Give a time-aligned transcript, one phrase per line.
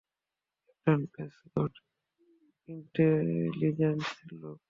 [0.87, 1.73] Captain Prescott,
[2.69, 4.59] ইন্টেলিজেন্সের লোক।